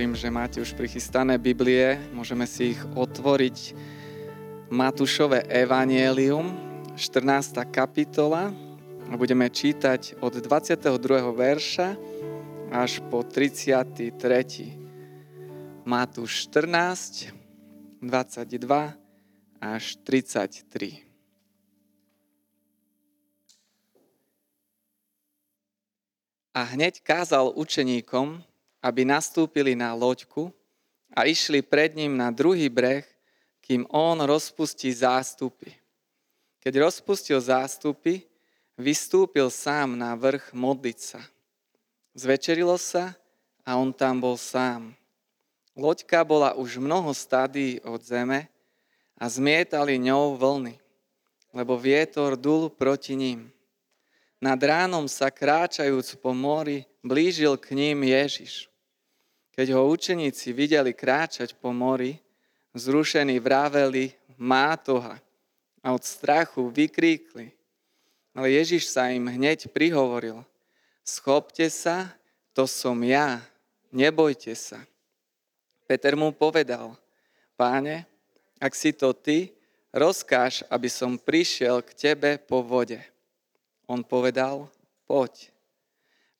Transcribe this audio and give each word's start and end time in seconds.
Verím, 0.00 0.16
že 0.16 0.32
máte 0.32 0.64
už 0.64 0.72
prichystané 0.80 1.36
Biblie. 1.36 2.00
Môžeme 2.16 2.48
si 2.48 2.72
ich 2.72 2.80
otvoriť. 2.96 3.76
Matúšové 4.72 5.44
evanielium, 5.44 6.56
14. 6.96 7.68
kapitola. 7.68 8.48
Budeme 9.12 9.52
čítať 9.52 10.16
od 10.24 10.40
22. 10.40 10.88
verša 11.36 12.00
až 12.72 13.04
po 13.12 13.20
33. 13.20 15.84
Matúš 15.84 16.48
14, 16.48 17.36
22 18.00 18.96
až 19.60 19.84
33. 20.00 21.04
A 26.56 26.60
hneď 26.72 27.04
kázal 27.04 27.52
učeníkom, 27.52 28.48
aby 28.80 29.04
nastúpili 29.04 29.76
na 29.76 29.92
loďku 29.92 30.48
a 31.12 31.28
išli 31.28 31.60
pred 31.60 31.92
ním 31.92 32.16
na 32.16 32.32
druhý 32.32 32.66
breh, 32.72 33.04
kým 33.60 33.86
on 33.92 34.18
rozpustí 34.24 34.90
zástupy. 34.90 35.70
Keď 36.60 36.74
rozpustil 36.80 37.40
zástupy, 37.40 38.24
vystúpil 38.74 39.52
sám 39.52 39.96
na 39.96 40.16
vrch 40.16 40.52
modliť 40.56 40.98
sa. 40.98 41.20
Zvečerilo 42.16 42.74
sa 42.80 43.14
a 43.62 43.78
on 43.78 43.94
tam 43.94 44.18
bol 44.18 44.34
sám. 44.34 44.96
Loďka 45.78 46.26
bola 46.26 46.58
už 46.58 46.82
mnoho 46.82 47.14
stadí 47.14 47.78
od 47.86 48.02
zeme 48.02 48.50
a 49.14 49.24
zmietali 49.30 50.02
ňou 50.02 50.34
vlny, 50.34 50.74
lebo 51.54 51.78
vietor 51.78 52.34
dul 52.34 52.66
proti 52.66 53.14
ním. 53.14 53.52
Nad 54.40 54.58
ránom 54.58 55.06
sa 55.06 55.28
kráčajúc 55.28 56.16
po 56.18 56.32
mori, 56.32 56.88
blížil 57.04 57.56
k 57.56 57.72
ním 57.76 58.04
Ježiš. 58.04 58.68
Keď 59.56 59.76
ho 59.76 59.88
učeníci 59.92 60.52
videli 60.56 60.96
kráčať 60.96 61.52
po 61.58 61.74
mori, 61.74 62.16
zrušení 62.72 63.36
vraveli, 63.42 64.14
má 64.40 64.76
toha. 64.76 65.20
A 65.80 65.92
od 65.92 66.04
strachu 66.04 66.68
vykríkli. 66.68 67.52
Ale 68.36 68.52
Ježiš 68.52 68.88
sa 68.88 69.10
im 69.10 69.26
hneď 69.26 69.68
prihovoril. 69.72 70.44
Schopte 71.02 71.66
sa, 71.72 72.12
to 72.54 72.68
som 72.68 72.96
ja, 73.02 73.42
nebojte 73.90 74.54
sa. 74.54 74.78
Peter 75.90 76.14
mu 76.14 76.30
povedal, 76.30 76.94
páne, 77.58 78.06
ak 78.62 78.72
si 78.76 78.94
to 78.94 79.10
ty, 79.10 79.50
rozkáž, 79.90 80.62
aby 80.70 80.86
som 80.86 81.18
prišiel 81.18 81.82
k 81.82 81.90
tebe 82.14 82.38
po 82.38 82.62
vode. 82.62 83.02
On 83.90 84.06
povedal, 84.06 84.70
poď. 85.10 85.50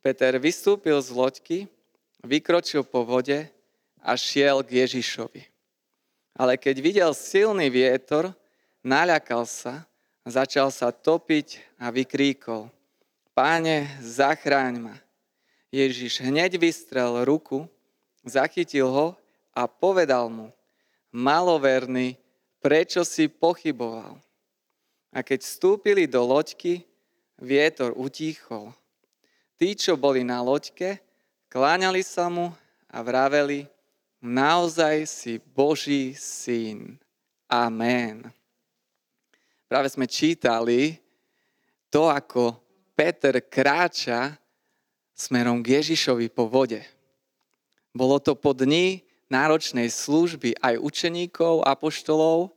Peter 0.00 0.32
vystúpil 0.40 0.96
z 1.04 1.12
loďky, 1.12 1.58
vykročil 2.24 2.88
po 2.88 3.04
vode 3.04 3.48
a 4.00 4.12
šiel 4.16 4.64
k 4.64 4.80
Ježišovi. 4.84 5.44
Ale 6.40 6.56
keď 6.56 6.76
videl 6.80 7.12
silný 7.12 7.68
vietor, 7.68 8.32
naľakal 8.80 9.44
sa, 9.44 9.84
začal 10.24 10.72
sa 10.72 10.88
topiť 10.88 11.60
a 11.76 11.92
vykríkol. 11.92 12.72
Páne, 13.36 13.92
zachráň 14.00 14.74
ma. 14.80 14.96
Ježiš 15.68 16.24
hneď 16.24 16.56
vystrel 16.56 17.22
ruku, 17.28 17.68
zachytil 18.24 18.88
ho 18.88 19.08
a 19.52 19.68
povedal 19.68 20.32
mu, 20.32 20.48
maloverný, 21.12 22.16
prečo 22.58 23.04
si 23.04 23.28
pochyboval? 23.28 24.16
A 25.12 25.18
keď 25.20 25.44
vstúpili 25.44 26.08
do 26.08 26.24
loďky, 26.24 26.88
vietor 27.36 27.92
utíchol. 27.94 28.72
Tí, 29.60 29.76
čo 29.76 30.00
boli 30.00 30.24
na 30.24 30.40
loďke, 30.40 31.04
Kláňali 31.50 32.06
sa 32.06 32.30
mu 32.30 32.54
a 32.86 33.02
vraveli, 33.02 33.66
naozaj 34.22 35.02
si 35.02 35.42
Boží 35.42 36.14
syn. 36.14 36.94
Amen. 37.50 38.30
Práve 39.66 39.90
sme 39.90 40.06
čítali 40.06 40.94
to, 41.90 42.06
ako 42.06 42.54
Peter 42.94 43.42
kráča 43.42 44.38
smerom 45.10 45.58
k 45.58 45.82
Ježišovi 45.82 46.30
po 46.30 46.46
vode. 46.46 46.86
Bolo 47.90 48.22
to 48.22 48.38
po 48.38 48.54
dni 48.54 49.02
náročnej 49.26 49.90
služby 49.90 50.54
aj 50.62 50.78
učeníkov, 50.78 51.66
apoštolov 51.66 52.54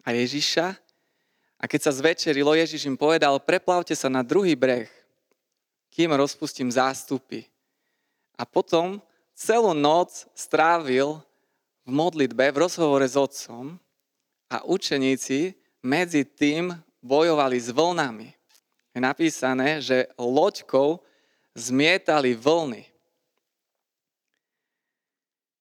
a 0.00 0.16
Ježiša. 0.16 0.80
A 1.60 1.64
keď 1.68 1.80
sa 1.84 1.92
zvečerilo, 1.92 2.56
Ježiš 2.56 2.88
im 2.88 2.96
povedal, 2.96 3.36
preplavte 3.36 3.92
sa 3.92 4.08
na 4.08 4.24
druhý 4.24 4.56
breh, 4.56 4.88
kým 5.90 6.14
rozpustím 6.14 6.70
zástupy. 6.70 7.44
A 8.38 8.46
potom 8.46 9.02
celú 9.34 9.74
noc 9.76 10.24
strávil 10.32 11.20
v 11.84 11.90
modlitbe, 11.90 12.54
v 12.54 12.60
rozhovore 12.64 13.04
s 13.04 13.18
otcom 13.18 13.76
a 14.50 14.62
učeníci 14.64 15.54
medzi 15.82 16.24
tým 16.24 16.72
bojovali 17.00 17.56
s 17.58 17.68
vlnami. 17.72 18.28
Je 18.94 19.00
napísané, 19.00 19.80
že 19.80 20.10
loďkou 20.18 21.00
zmietali 21.54 22.34
vlny. 22.36 22.84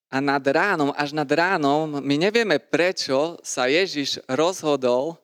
A 0.10 0.18
nad 0.18 0.42
ránom, 0.42 0.90
až 0.98 1.14
nad 1.14 1.30
ránom, 1.30 2.02
my 2.02 2.16
nevieme 2.18 2.58
prečo 2.58 3.38
sa 3.46 3.70
Ježiš 3.70 4.18
rozhodol 4.26 5.22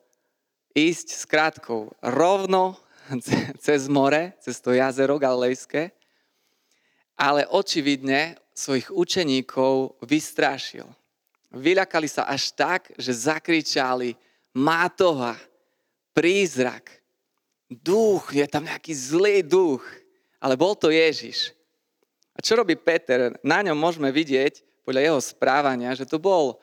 ísť 0.77 1.07
s 1.09 1.23
krátkou 1.25 1.89
rovno 2.05 2.77
cez 3.65 3.87
more, 3.87 4.33
cez 4.41 4.57
to 4.61 4.73
jazero 4.73 5.19
Galilejské 5.19 5.95
ale 7.15 7.47
očividne 7.47 8.35
svojich 8.51 8.91
učeníkov 8.91 9.99
vystrašil. 10.03 10.87
Vyľakali 11.55 12.07
sa 12.11 12.27
až 12.27 12.51
tak, 12.51 12.91
že 12.99 13.15
zakričali 13.15 14.15
Mátoha, 14.55 15.35
prízrak, 16.15 16.87
duch, 17.67 18.31
je 18.31 18.47
tam 18.47 18.63
nejaký 18.67 18.95
zlý 18.95 19.43
duch, 19.43 19.83
ale 20.39 20.55
bol 20.55 20.75
to 20.75 20.91
Ježiš. 20.91 21.51
A 22.35 22.39
čo 22.39 22.59
robí 22.59 22.75
Peter? 22.79 23.35
Na 23.43 23.59
ňom 23.63 23.75
môžeme 23.75 24.11
vidieť, 24.11 24.63
podľa 24.87 25.01
jeho 25.11 25.19
správania, 25.19 25.91
že 25.95 26.07
to 26.07 26.19
bol 26.19 26.59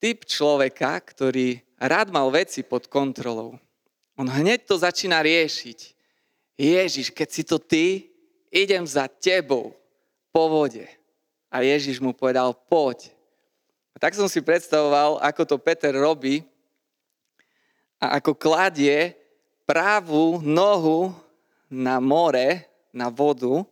typ 0.00 0.24
človeka, 0.24 1.00
ktorý 1.04 1.60
rád 1.80 2.12
mal 2.12 2.28
veci 2.32 2.64
pod 2.64 2.88
kontrolou. 2.88 3.60
On 4.20 4.28
hneď 4.28 4.68
to 4.68 4.76
začína 4.76 5.24
riešiť. 5.24 5.96
Ježiš, 6.60 7.08
keď 7.08 7.28
si 7.32 7.40
to 7.40 7.56
ty, 7.56 8.12
idem 8.52 8.84
za 8.84 9.08
tebou 9.08 9.72
po 10.28 10.44
vode. 10.44 10.84
A 11.48 11.64
Ježiš 11.64 12.04
mu 12.04 12.12
povedal, 12.12 12.52
poď. 12.52 13.08
A 13.90 13.96
tak 13.96 14.12
som 14.12 14.28
si 14.28 14.44
predstavoval, 14.44 15.24
ako 15.24 15.42
to 15.48 15.56
Peter 15.56 15.96
robí 15.96 16.44
a 17.96 18.20
ako 18.20 18.36
kladie 18.36 19.16
pravú 19.64 20.36
nohu 20.44 21.16
na 21.72 21.96
more, 21.96 22.68
na 22.92 23.08
vodu 23.08 23.64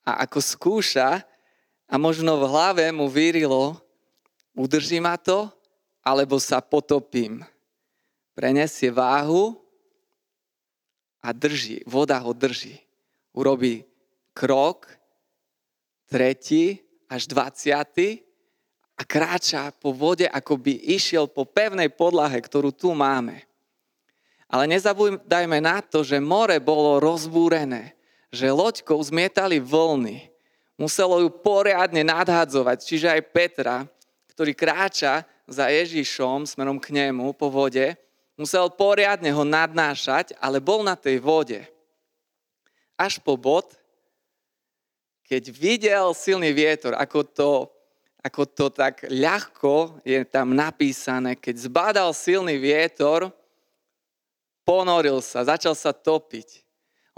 a 0.00 0.24
ako 0.24 0.40
skúša 0.40 1.20
a 1.84 1.94
možno 2.00 2.40
v 2.40 2.48
hlave 2.48 2.84
mu 2.88 3.04
vyrilo, 3.04 3.76
udrží 4.56 4.96
ma 4.96 5.20
to, 5.20 5.52
alebo 6.00 6.40
sa 6.40 6.64
potopím. 6.64 7.44
Prenesie 8.32 8.88
váhu 8.88 9.60
a 11.20 11.30
drží, 11.30 11.84
voda 11.84 12.16
ho 12.18 12.32
drží 12.32 12.80
urobí 13.32 13.84
krok, 14.36 14.88
tretí 16.08 16.80
až 17.08 17.28
dvaciatý 17.28 18.20
a 18.96 19.02
kráča 19.04 19.72
po 19.80 19.92
vode, 19.92 20.28
ako 20.28 20.60
by 20.60 20.72
išiel 20.96 21.28
po 21.28 21.48
pevnej 21.48 21.88
podlahe, 21.88 22.36
ktorú 22.40 22.72
tu 22.72 22.92
máme. 22.92 23.44
Ale 24.52 24.68
nezabúdajme 24.68 25.64
na 25.64 25.80
to, 25.80 26.04
že 26.04 26.20
more 26.20 26.60
bolo 26.60 27.00
rozbúrené, 27.00 27.96
že 28.28 28.52
loďkou 28.52 29.00
zmietali 29.00 29.56
vlny. 29.56 30.28
Muselo 30.76 31.24
ju 31.24 31.32
poriadne 31.32 32.04
nadhadzovať, 32.04 32.84
čiže 32.84 33.08
aj 33.08 33.28
Petra, 33.32 33.76
ktorý 34.28 34.52
kráča 34.52 35.24
za 35.48 35.72
Ježišom 35.72 36.44
smerom 36.44 36.76
k 36.76 36.92
nemu 36.92 37.32
po 37.32 37.48
vode, 37.48 37.96
musel 38.42 38.66
poriadne 38.74 39.30
ho 39.30 39.46
nadnášať, 39.46 40.34
ale 40.42 40.58
bol 40.58 40.82
na 40.82 40.98
tej 40.98 41.22
vode 41.22 41.62
až 43.02 43.18
po 43.18 43.34
bod, 43.34 43.74
keď 45.26 45.42
videl 45.50 46.06
silný 46.14 46.54
vietor, 46.54 46.94
ako 46.94 47.20
to, 47.26 47.52
ako 48.22 48.42
to 48.46 48.66
tak 48.70 49.02
ľahko 49.10 49.98
je 50.06 50.22
tam 50.28 50.54
napísané, 50.54 51.34
keď 51.34 51.66
zbadal 51.66 52.10
silný 52.14 52.60
vietor, 52.60 53.32
ponoril 54.62 55.18
sa, 55.18 55.42
začal 55.42 55.74
sa 55.74 55.90
topiť. 55.90 56.62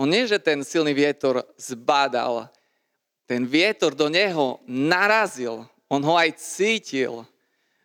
On 0.01 0.09
nie, 0.09 0.25
že 0.25 0.41
ten 0.41 0.65
silný 0.65 0.97
vietor 0.97 1.45
zbadal, 1.61 2.49
ten 3.29 3.45
vietor 3.45 3.93
do 3.93 4.09
neho 4.09 4.63
narazil, 4.65 5.69
on 5.91 6.01
ho 6.01 6.15
aj 6.17 6.35
cítil. 6.41 7.29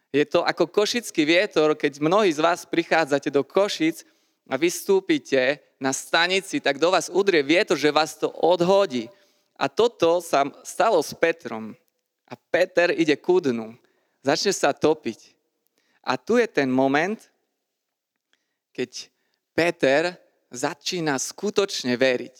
Je 0.09 0.25
to 0.25 0.41
ako 0.41 0.65
košický 0.65 1.21
vietor, 1.21 1.77
keď 1.77 2.01
mnohí 2.01 2.33
z 2.33 2.41
vás 2.41 2.65
prichádzate 2.65 3.29
do 3.29 3.45
Košic 3.45 4.01
a 4.49 4.57
vystúpite 4.57 5.61
na 5.77 5.93
stanici, 5.93 6.57
tak 6.57 6.81
do 6.81 6.89
vás 6.89 7.13
udrie 7.13 7.45
vietor, 7.45 7.77
že 7.77 7.93
vás 7.93 8.17
to 8.17 8.33
odhodí. 8.33 9.05
A 9.53 9.69
toto 9.69 10.17
sa 10.23 10.49
stalo 10.65 10.97
s 11.03 11.13
Petrom. 11.13 11.77
a 12.29 12.37
Peter 12.37 12.93
ide 12.93 13.17
ku 13.17 13.41
dnu. 13.41 13.73
Začne 14.21 14.53
sa 14.53 14.69
topiť. 14.69 15.33
A 16.05 16.13
tu 16.13 16.37
je 16.37 16.45
ten 16.45 16.69
moment, 16.69 17.17
keď 18.73 19.09
Peter 19.57 20.13
začína 20.53 21.17
skutočne 21.17 21.97
veriť. 21.97 22.37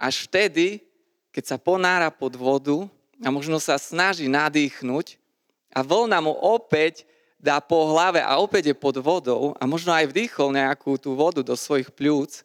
Až 0.00 0.28
vtedy, 0.28 0.80
keď 1.32 1.44
sa 1.44 1.56
ponára 1.60 2.08
pod 2.08 2.36
vodu 2.36 2.88
a 3.20 3.28
možno 3.28 3.60
sa 3.60 3.76
snaží 3.76 4.28
nadýchnuť 4.28 5.20
a 5.76 5.84
vlna 5.84 6.24
mu 6.24 6.32
opäť 6.32 7.04
dá 7.36 7.60
po 7.60 7.92
hlave 7.92 8.24
a 8.24 8.40
opäť 8.40 8.72
je 8.72 8.76
pod 8.80 8.96
vodou 8.96 9.52
a 9.60 9.68
možno 9.68 9.92
aj 9.92 10.08
vdýchol 10.08 10.56
nejakú 10.56 10.96
tú 10.96 11.12
vodu 11.12 11.44
do 11.44 11.52
svojich 11.52 11.92
pľúc, 11.92 12.40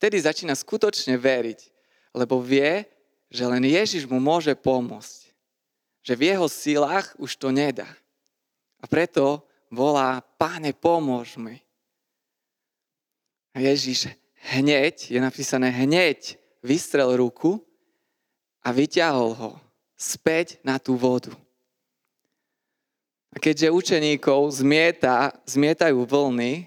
vtedy 0.00 0.16
začína 0.16 0.56
skutočne 0.56 1.20
veriť, 1.20 1.68
lebo 2.16 2.40
vie, 2.40 2.88
že 3.28 3.44
len 3.44 3.60
Ježiš 3.60 4.08
mu 4.08 4.16
môže 4.16 4.56
pomôcť. 4.56 5.28
Že 6.00 6.12
v 6.16 6.22
jeho 6.32 6.46
silách 6.48 7.12
už 7.20 7.36
to 7.36 7.52
nedá. 7.52 7.86
A 8.80 8.88
preto 8.88 9.44
volá, 9.68 10.24
páne, 10.40 10.72
pomôž 10.72 11.36
mi. 11.36 11.60
A 13.52 13.60
Ježiš 13.60 14.08
hneď, 14.56 15.12
je 15.12 15.20
napísané 15.20 15.68
hneď, 15.68 16.40
vystrel 16.64 17.20
ruku 17.20 17.60
a 18.64 18.72
vyťahol 18.72 19.36
ho 19.36 19.50
späť 19.92 20.56
na 20.64 20.80
tú 20.80 20.96
vodu. 20.96 21.36
A 23.30 23.36
keďže 23.38 23.70
učeníkov 23.70 24.50
zmieta, 24.50 25.30
zmietajú 25.46 26.02
vlny, 26.02 26.66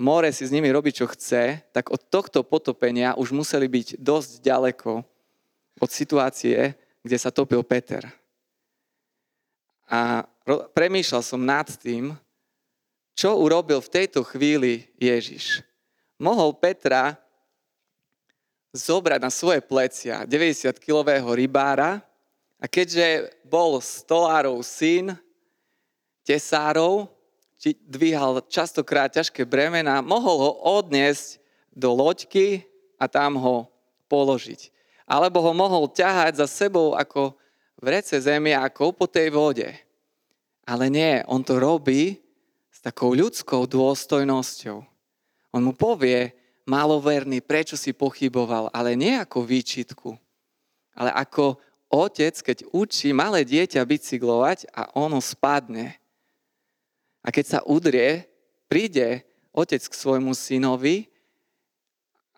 more 0.00 0.32
si 0.32 0.48
s 0.48 0.54
nimi 0.54 0.72
robí, 0.72 0.88
čo 0.88 1.04
chce, 1.04 1.60
tak 1.68 1.92
od 1.92 2.00
tohto 2.08 2.40
potopenia 2.40 3.12
už 3.18 3.36
museli 3.36 3.68
byť 3.68 4.00
dosť 4.00 4.30
ďaleko 4.40 5.04
od 5.78 5.90
situácie, 5.90 6.72
kde 7.04 7.16
sa 7.20 7.28
topil 7.28 7.60
Peter. 7.60 8.08
A 9.88 10.24
premýšľal 10.72 11.22
som 11.24 11.40
nad 11.40 11.68
tým, 11.76 12.16
čo 13.18 13.34
urobil 13.36 13.82
v 13.82 13.92
tejto 13.92 14.24
chvíli 14.24 14.86
Ježiš. 14.96 15.60
Mohol 16.16 16.54
Petra 16.56 17.18
zobrať 18.72 19.20
na 19.20 19.32
svoje 19.32 19.60
plecia 19.64 20.22
90-kilového 20.28 21.26
rybára 21.26 22.04
a 22.58 22.64
keďže 22.70 23.32
bol 23.42 23.82
stolárov 23.82 24.62
syn, 24.62 25.18
tesárov, 26.28 27.08
dvíhal 27.88 28.44
častokrát 28.52 29.08
ťažké 29.08 29.48
bremena, 29.48 30.04
mohol 30.04 30.36
ho 30.44 30.52
odniesť 30.76 31.40
do 31.72 31.96
loďky 31.96 32.68
a 33.00 33.08
tam 33.08 33.40
ho 33.40 33.72
položiť. 34.12 34.68
Alebo 35.08 35.40
ho 35.40 35.56
mohol 35.56 35.88
ťahať 35.88 36.44
za 36.44 36.46
sebou 36.46 36.92
ako 36.92 37.32
v 37.80 37.86
rece 37.88 38.20
zemiakov 38.20 38.92
po 38.92 39.08
tej 39.08 39.32
vode. 39.32 39.68
Ale 40.68 40.92
nie, 40.92 41.24
on 41.24 41.40
to 41.40 41.56
robí 41.56 42.20
s 42.68 42.78
takou 42.84 43.16
ľudskou 43.16 43.64
dôstojnosťou. 43.64 44.84
On 45.56 45.62
mu 45.64 45.72
povie, 45.72 46.36
maloverný, 46.68 47.40
prečo 47.40 47.74
si 47.74 47.96
pochyboval, 47.96 48.68
ale 48.70 48.92
nie 48.92 49.16
ako 49.16 49.40
výčitku, 49.40 50.12
ale 50.92 51.10
ako 51.16 51.56
otec, 51.88 52.36
keď 52.36 52.68
učí 52.70 53.16
malé 53.16 53.42
dieťa 53.48 53.80
bicyklovať 53.80 54.68
a 54.76 54.92
ono 54.92 55.24
spadne 55.24 55.96
a 57.22 57.28
keď 57.34 57.44
sa 57.44 57.60
udrie, 57.66 58.26
príde 58.70 59.26
otec 59.50 59.82
k 59.82 59.94
svojmu 59.94 60.32
synovi 60.36 61.10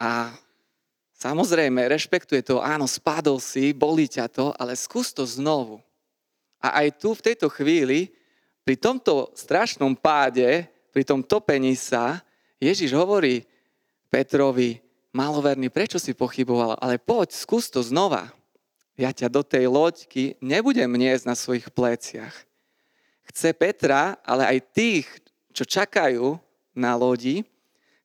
a 0.00 0.32
samozrejme 1.20 1.84
rešpektuje 1.90 2.40
to, 2.40 2.64
áno, 2.64 2.88
spadol 2.88 3.36
si, 3.42 3.76
bolí 3.76 4.08
ťa 4.08 4.26
to, 4.32 4.46
ale 4.56 4.72
skús 4.78 5.12
to 5.12 5.26
znovu. 5.28 5.82
A 6.60 6.84
aj 6.84 7.00
tu 7.00 7.12
v 7.12 7.24
tejto 7.32 7.52
chvíli, 7.52 8.12
pri 8.64 8.76
tomto 8.76 9.32
strašnom 9.36 9.96
páde, 9.96 10.68
pri 10.92 11.02
tom 11.04 11.20
topení 11.24 11.76
sa, 11.76 12.20
Ježiš 12.60 12.92
hovorí 12.92 13.44
Petrovi, 14.12 14.80
maloverný, 15.10 15.72
prečo 15.72 15.98
si 15.98 16.12
pochyboval, 16.12 16.78
ale 16.78 17.00
poď, 17.00 17.34
skús 17.34 17.72
to 17.72 17.80
znova. 17.80 18.30
Ja 19.00 19.16
ťa 19.16 19.32
do 19.32 19.40
tej 19.40 19.64
loďky 19.64 20.36
nebudem 20.44 20.92
niesť 20.92 21.24
na 21.24 21.32
svojich 21.32 21.72
pleciach 21.72 22.49
chce 23.28 23.52
Petra, 23.52 24.16
ale 24.24 24.46
aj 24.46 24.58
tých, 24.72 25.06
čo 25.52 25.66
čakajú 25.66 26.38
na 26.72 26.96
lodi, 26.96 27.44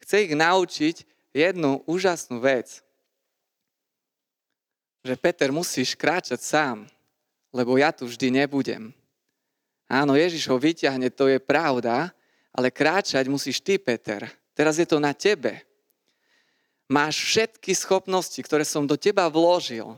chce 0.03 0.27
ich 0.27 0.33
naučiť 0.33 0.95
jednu 1.35 1.83
úžasnú 1.88 2.39
vec. 2.39 2.81
Že 5.06 5.15
Peter 5.21 5.50
musíš 5.53 5.94
kráčať 5.94 6.41
sám, 6.41 6.77
lebo 7.53 7.77
ja 7.77 7.94
tu 7.94 8.09
vždy 8.09 8.44
nebudem. 8.44 8.91
Áno, 9.85 10.17
Ježiš 10.17 10.50
ho 10.50 10.57
vyťahne, 10.57 11.13
to 11.13 11.29
je 11.29 11.38
pravda, 11.38 12.09
ale 12.50 12.73
kráčať 12.73 13.29
musíš 13.29 13.61
ty, 13.61 13.77
Peter. 13.77 14.25
Teraz 14.57 14.81
je 14.81 14.88
to 14.88 14.97
na 14.97 15.13
tebe. 15.13 15.61
Máš 16.89 17.21
všetky 17.21 17.73
schopnosti, 17.73 18.38
ktoré 18.41 18.65
som 18.65 18.85
do 18.85 18.97
teba 18.97 19.29
vložil. 19.29 19.97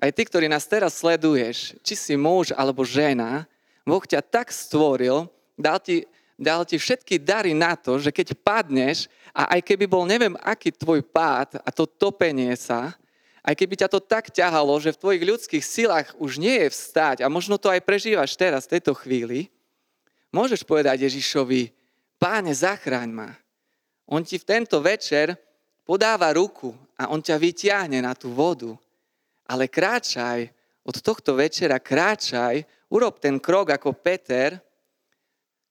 Aj 0.00 0.10
ty, 0.12 0.22
ktorý 0.26 0.48
nás 0.48 0.68
teraz 0.68 0.98
sleduješ, 0.98 1.76
či 1.84 1.94
si 1.94 2.14
muž 2.16 2.52
alebo 2.56 2.82
žena, 2.82 3.46
Boh 3.82 4.02
ťa 4.02 4.22
tak 4.22 4.54
stvoril, 4.54 5.26
dal 5.58 5.82
ti, 5.82 6.06
dal 6.38 6.62
ti 6.62 6.78
všetky 6.78 7.18
dary 7.18 7.54
na 7.54 7.74
to, 7.74 7.98
že 7.98 8.14
keď 8.14 8.38
padneš 8.38 9.10
a 9.34 9.58
aj 9.58 9.60
keby 9.66 9.90
bol 9.90 10.06
neviem 10.06 10.38
aký 10.38 10.70
tvoj 10.70 11.02
pád 11.02 11.58
a 11.62 11.68
to 11.74 11.86
topenie 11.86 12.54
sa, 12.54 12.94
aj 13.42 13.58
keby 13.58 13.74
ťa 13.74 13.90
to 13.90 13.98
tak 13.98 14.30
ťahalo, 14.30 14.78
že 14.78 14.94
v 14.94 15.00
tvojich 15.02 15.24
ľudských 15.26 15.64
silách 15.66 16.08
už 16.22 16.38
nie 16.38 16.62
je 16.62 16.68
vstať 16.70 17.26
a 17.26 17.32
možno 17.32 17.58
to 17.58 17.66
aj 17.66 17.82
prežívaš 17.82 18.38
teraz, 18.38 18.70
v 18.70 18.78
tejto 18.78 18.94
chvíli, 18.94 19.50
môžeš 20.30 20.62
povedať 20.62 21.10
Ježišovi, 21.10 21.74
páne, 22.22 22.54
zachráň 22.54 23.10
ma. 23.10 23.30
On 24.06 24.22
ti 24.22 24.38
v 24.38 24.46
tento 24.46 24.78
večer 24.78 25.34
podáva 25.82 26.30
ruku 26.30 26.70
a 26.94 27.10
on 27.10 27.18
ťa 27.18 27.34
vyťahne 27.34 27.98
na 27.98 28.14
tú 28.14 28.30
vodu. 28.30 28.70
Ale 29.42 29.66
kráčaj, 29.66 30.46
od 30.82 30.98
tohto 30.98 31.34
večera 31.34 31.78
kráčaj 31.82 32.62
Urob 32.92 33.16
ten 33.16 33.40
krok 33.40 33.72
ako 33.72 33.96
Peter, 33.96 34.60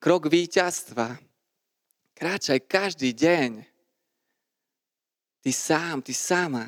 krok 0.02 0.26
víťazstva. 0.26 1.22
Kráčaj 2.18 2.66
každý 2.66 3.14
deň. 3.14 3.62
Ty 5.46 5.52
sám, 5.54 6.02
ty 6.02 6.18
sama. 6.18 6.66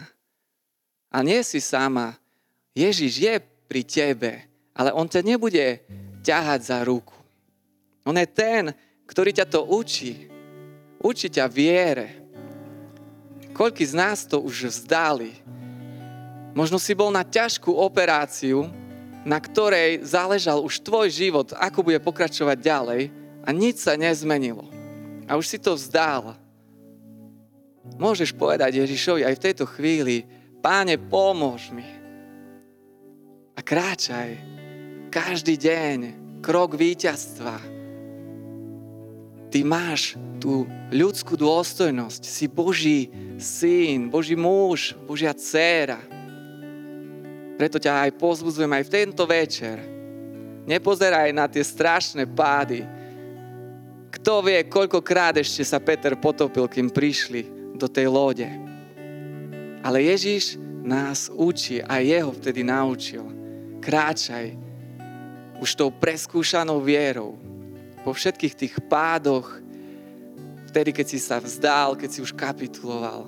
A 1.10 1.25
nie 1.25 1.42
si 1.42 1.58
sama. 1.58 2.13
Ježiš 2.78 3.13
je 3.18 3.36
pri 3.66 3.82
tebe, 3.82 4.46
ale 4.78 4.94
on 4.94 5.10
ťa 5.10 5.25
nebude 5.25 5.82
ťahať 6.22 6.62
za 6.62 6.86
ruku. 6.86 7.18
On 8.06 8.13
je 8.13 8.30
ten, 8.30 8.78
ktorý 9.10 9.34
ťa 9.34 9.50
to 9.50 9.66
učí. 9.66 10.30
Učí 11.01 11.34
ťa 11.34 11.50
viere. 11.50 12.22
Koľký 13.58 13.89
z 13.89 13.94
nás 13.98 14.30
to 14.30 14.38
už 14.38 14.70
vzdali? 14.70 15.34
Možno 16.54 16.78
si 16.78 16.94
bol 16.94 17.10
na 17.10 17.25
ťažkú 17.25 17.74
operáciu, 17.74 18.70
na 19.24 19.39
ktorej 19.39 20.03
záležal 20.03 20.60
už 20.60 20.84
tvoj 20.84 21.08
život, 21.08 21.56
ako 21.56 21.84
bude 21.84 22.00
pokračovať 22.03 22.58
ďalej 22.60 23.01
a 23.44 23.50
nič 23.51 23.84
sa 23.84 23.96
nezmenilo. 23.96 24.68
A 25.27 25.39
už 25.39 25.48
si 25.48 25.58
to 25.60 25.75
vzdal. 25.75 26.36
Môžeš 28.00 28.36
povedať 28.36 28.80
Ježišovi 28.80 29.24
aj 29.27 29.36
v 29.39 29.44
tejto 29.44 29.65
chvíli, 29.68 30.27
páne, 30.63 30.96
pomôž 31.00 31.72
mi. 31.72 31.88
A 33.56 33.60
kráčaj 33.60 34.39
každý 35.12 35.60
deň 35.60 35.98
krok 36.44 36.75
víťazstva. 36.75 37.56
Ty 39.53 39.60
máš 39.62 40.18
tú 40.42 40.65
ľudskú 40.89 41.38
dôstojnosť, 41.38 42.25
si 42.25 42.50
Boží 42.50 43.08
syn, 43.38 44.10
Boží 44.10 44.34
muž, 44.34 44.98
Božia 45.06 45.32
dcéra. 45.32 46.01
Preto 47.54 47.78
ťa 47.78 48.10
aj 48.10 48.12
pozbudzujem 48.18 48.72
aj 48.74 48.84
v 48.90 48.94
tento 48.94 49.24
večer. 49.30 49.78
Nepozeraj 50.64 51.30
na 51.36 51.46
tie 51.46 51.62
strašné 51.62 52.26
pády. 52.26 52.82
Kto 54.14 54.46
vie, 54.46 54.64
koľkokrát 54.66 55.36
ešte 55.38 55.66
sa 55.66 55.82
Peter 55.84 56.16
potopil, 56.16 56.70
kým 56.70 56.88
prišli 56.88 57.76
do 57.76 57.90
tej 57.90 58.08
lode. 58.08 58.48
Ale 59.84 60.00
Ježiš 60.00 60.56
nás 60.84 61.28
učí 61.28 61.84
a 61.84 62.00
jeho 62.00 62.32
vtedy 62.32 62.64
naučil. 62.64 63.28
Kráčaj 63.84 64.56
už 65.60 65.70
tou 65.76 65.92
preskúšanou 65.92 66.80
vierou. 66.80 67.36
Po 68.04 68.12
všetkých 68.12 68.56
tých 68.56 68.76
pádoch, 68.88 69.48
vtedy, 70.68 70.92
keď 70.92 71.06
si 71.08 71.20
sa 71.20 71.40
vzdal, 71.40 71.96
keď 71.96 72.10
si 72.12 72.20
už 72.20 72.36
kapituloval. 72.36 73.28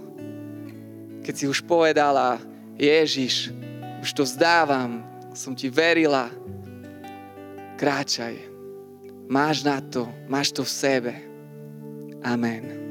Keď 1.23 1.33
si 1.35 1.45
už 1.47 1.63
povedala, 1.63 2.39
Ježiš, 2.75 3.55
už 4.05 4.13
to 4.13 4.21
vzdávam, 4.21 5.01
som 5.33 5.57
ti 5.57 5.65
verila. 5.65 6.29
Kráčaj. 7.73 8.37
Máš 9.25 9.65
na 9.65 9.81
to, 9.81 10.05
máš 10.29 10.53
to 10.53 10.61
v 10.61 10.69
sebe. 10.69 11.13
Amen. 12.21 12.84